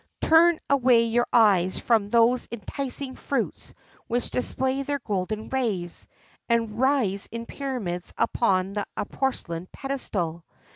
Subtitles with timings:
[0.19, 3.71] turn away your eyes from those enticing fruits
[4.07, 6.07] which display their golden rays,
[6.49, 10.43] and rise in pyramids upon a porcelain pedestal.